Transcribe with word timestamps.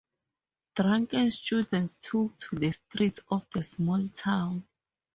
Drunken 0.75 1.29
students 1.29 1.95
took 2.01 2.35
to 2.39 2.55
the 2.55 2.71
streets 2.71 3.19
of 3.29 3.45
the 3.51 3.61
small 3.61 4.07
town. 4.07 4.63